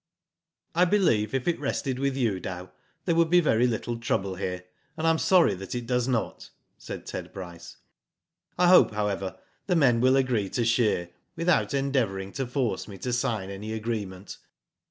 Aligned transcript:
"I 0.73 0.85
believe, 0.85 1.35
if 1.35 1.47
it 1.47 1.59
rested 1.59 1.99
with 1.99 2.17
you, 2.17 2.39
Dow, 2.39 2.71
there 3.05 3.13
would 3.13 3.29
be 3.29 3.39
very 3.39 3.67
little 3.67 3.99
trouble 3.99 4.33
here, 4.33 4.65
and 4.97 5.05
I 5.05 5.11
am 5.11 5.19
sorry 5.19 5.51
it 5.53 5.85
does 5.85 6.07
not,'* 6.07 6.49
said 6.79 7.05
Ted 7.05 7.31
Bryce. 7.31 7.77
"I 8.57 8.67
hope, 8.69 8.93
however, 8.95 9.37
the 9.67 9.75
men 9.75 10.01
will 10.01 10.15
agree 10.15 10.49
to 10.49 10.65
shear, 10.65 11.11
without 11.35 11.75
endeavouring 11.75 12.31
to 12.31 12.47
force 12.47 12.87
me 12.87 12.97
to 12.97 13.13
sign 13.13 13.51
any 13.51 13.73
agreement. 13.73 14.37